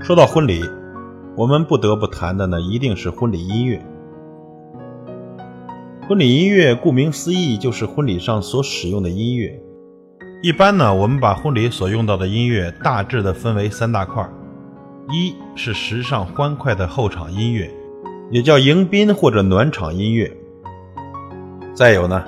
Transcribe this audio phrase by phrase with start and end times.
[0.00, 0.62] 说到婚礼，
[1.36, 3.84] 我们不得不谈的呢，一定是婚礼音乐。
[6.08, 9.60] 婚礼音乐顾名思义，就是婚礼上所使用的音乐。
[10.40, 14.26] 一般呢，我们把婚礼所用到的音乐大致的分为三大块：
[15.10, 17.68] 一是时尚欢快的后场音乐，
[18.30, 20.30] 也叫迎宾或者暖场音乐；
[21.74, 22.24] 再有呢，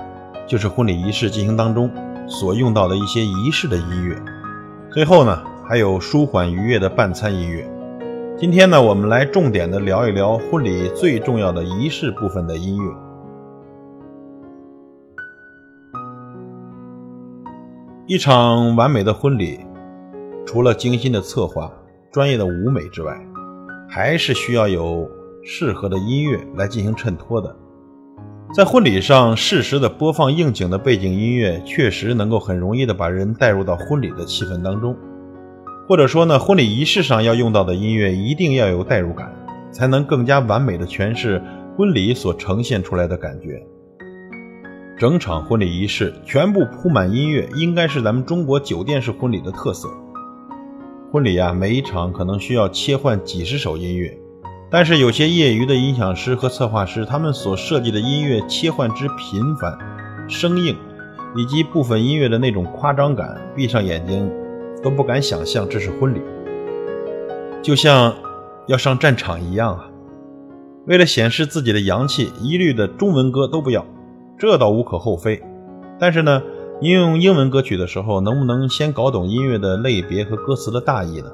[0.47, 1.89] 就是婚礼仪式进行当中
[2.29, 4.17] 所用到的一些仪式的音乐；
[4.93, 5.41] 最后呢，
[5.71, 7.65] 还有舒缓愉悦的伴餐音乐。
[8.37, 12.93] 今天呢，我们来重点的聊一聊婚礼最重要的仪式部分的音乐。
[18.09, 19.61] 一场完美的婚礼，
[20.45, 21.71] 除了精心的策划、
[22.11, 23.17] 专业的舞美之外，
[23.89, 25.09] 还是需要有
[25.45, 27.55] 适合的音乐来进行衬托的。
[28.53, 34.97] 在婚礼上适时的播放应景的背景音乐，确实能够很容易的把人带入到婚礼的气氛当中。
[35.91, 39.35] 或者说呢，婚礼仪式上要用到的音乐一定要有代入感，
[39.73, 41.43] 才能更加完美的诠释
[41.77, 43.61] 婚礼所呈现出来的感觉。
[44.97, 49.89] 整场婚礼仪式全部铺满音乐，应该是咱们中国酒店式婚礼的特色。
[51.11, 54.17] 婚礼啊，每一场可能需要切换几十首音乐，
[54.71, 59.77] 但是有些业余的音响师和策划师，他们所设计的音乐切换之频繁、
[60.29, 60.77] 生硬，
[61.35, 64.31] 以及部分音乐的那种夸张感，闭上眼睛
[64.83, 66.21] 都不敢想象这是婚礼，
[67.63, 68.15] 就像
[68.67, 69.91] 要上战场一样啊！
[70.87, 73.85] 为了显示自己的洋气，一律的中文歌都不要。
[74.39, 75.43] 这倒无可厚非，
[75.99, 76.43] 但是呢，
[76.81, 81.31] 应用英文歌曲的时候，能不能先搞懂音乐的类别和歌词的大意呢？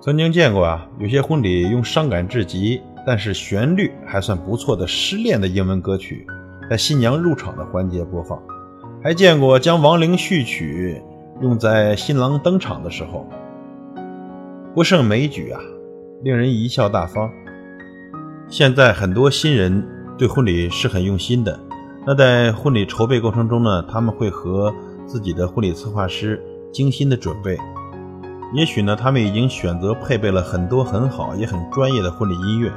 [0.00, 6.26] 曾经见过啊，有些婚礼用伤感至极，但是旋律还算不错的失恋的英文歌曲，
[6.70, 8.42] 在新娘入场的环节播放，
[9.04, 11.02] 还见过将亡灵序曲
[11.40, 13.26] 用在新郎登场的时候，
[14.74, 15.60] 不胜枚举啊，
[16.22, 17.30] 令人贻笑大方。
[18.48, 19.86] 现在很多新人。
[20.18, 21.58] 对婚礼是很用心的，
[22.06, 24.70] 那在婚礼筹备过程中呢，他们会和
[25.06, 26.38] 自己的婚礼策划师
[26.70, 27.56] 精心的准备。
[28.54, 32.70] 也许呢，他们已经选择配备了很多很好也很专业的婚礼音乐，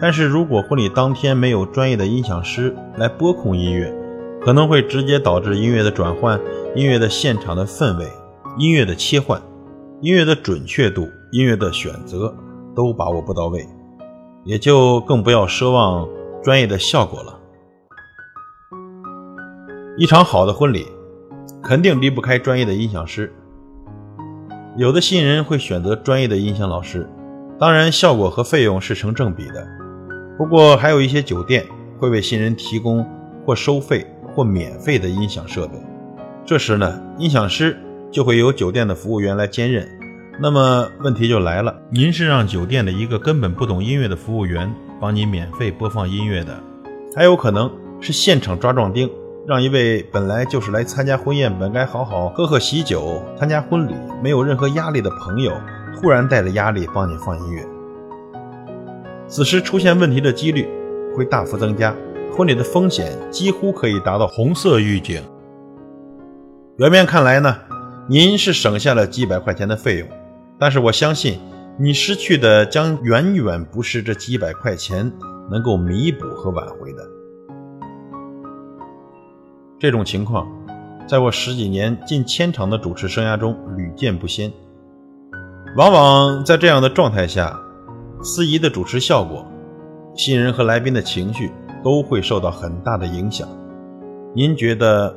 [0.00, 3.92] 但是如果婚礼当天没有专业的音响师来播控音乐，
[4.40, 6.40] 可能会直接导致音乐的转换、
[6.76, 8.06] 音乐的现场的氛围、
[8.58, 9.40] 音乐的切换、
[10.02, 12.32] 音乐的准确度、音乐的选择
[12.74, 13.66] 都把握不到位，
[14.44, 16.06] 也就更不要奢望。
[16.44, 17.40] 专业的效果了。
[19.96, 20.86] 一场好的婚礼，
[21.60, 23.34] 肯定离不开专业的音响师。
[24.76, 27.08] 有的新人会选择专业的音响老师，
[27.58, 29.66] 当然效果和费用是成正比的。
[30.38, 31.66] 不过还有一些酒店
[31.98, 33.04] 会为新人提供
[33.44, 35.74] 或收费或免费的音响设备，
[36.46, 37.76] 这时呢，音响师
[38.12, 39.84] 就会由酒店的服务员来兼任。
[40.40, 44.72] 那么问题就来了，您是让酒店的一个根本不懂音乐的服务员？
[45.00, 46.56] 帮你免费播放音乐的，
[47.16, 47.68] 还有可能
[48.00, 49.10] 是现场抓壮丁，
[49.44, 53.92] 让一位本来就是来参加婚宴、本该好好喝喝喜酒、参加婚礼
[54.22, 55.52] 没有任何压力的朋友，
[56.00, 57.62] 突然带着压力帮你放音乐。
[59.26, 60.68] 此时出现问题的几率
[61.16, 61.92] 会大幅增加，
[62.32, 65.20] 婚礼的风险几乎可以达到红色预警。
[66.76, 67.56] 表面看来呢，
[68.06, 70.08] 您是省下了几百块钱的费用，
[70.58, 71.38] 但是我相信。
[71.78, 75.12] 你失去的将远远不是这几百块钱
[75.50, 77.06] 能够弥补和挽回的。
[79.78, 80.46] 这种情况，
[81.06, 84.50] 在我十几年近千场的主持生涯中屡见不鲜。
[85.76, 87.60] 往往在这样的状态下，
[88.22, 89.46] 司仪的主持效果、
[90.14, 91.50] 新人和来宾的情绪
[91.84, 93.46] 都会受到很大的影响。
[94.34, 95.14] 您觉得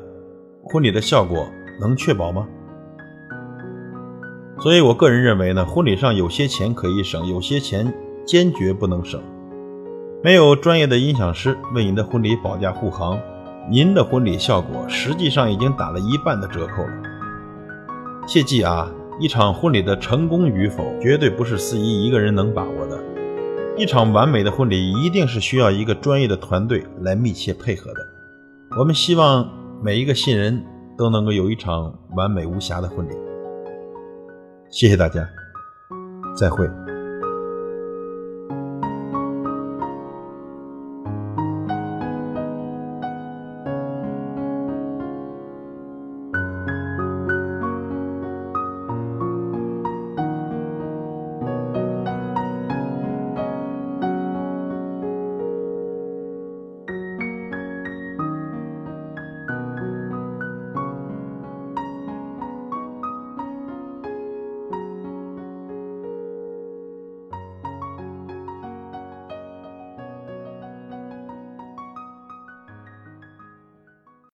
[0.64, 1.48] 婚礼的效果
[1.80, 2.48] 能确保吗？
[4.62, 7.94] 所以，我个人认为呢，婚礼上有些钱可以省，有些钱
[8.26, 9.22] 坚决不能省。
[10.22, 13.18] 没有专业的音响师为您的婚礼保驾护航，
[13.72, 16.92] 您的婚礼效果实际上已经打了一半的折扣了。
[18.28, 23.00] 切记啊，一场婚礼的成功与否，绝对不是司仪一个人能把握的。
[23.78, 28.06] 一场完美的婚礼，一定是需要一个专业的团队来密切配合的。
[28.78, 29.50] 我们希望
[29.82, 30.62] 每一个新人
[30.98, 33.14] 都能够有一场完美无瑕的婚礼。
[34.70, 35.26] 谢谢大家，
[36.36, 36.68] 再会。